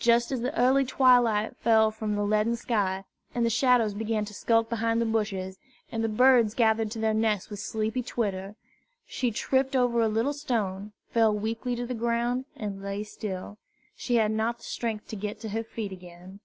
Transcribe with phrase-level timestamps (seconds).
[0.00, 4.34] Just as the early twilight fell from the leaden sky, and the shadows began to
[4.34, 5.56] skulk behind the bushes,
[5.92, 8.56] and the birds gathered to their nests with sleepy twitter,
[9.06, 13.56] she tripped over a little stone, fell weakly to the ground, and lay still.
[13.94, 16.40] She had not the strength to get to her feet again.